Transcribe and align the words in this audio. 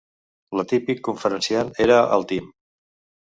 L'atípic 0.59 1.03
conferenciant 1.09 1.69
era 1.87 1.99
el 2.17 2.25
Tim. 2.33 2.47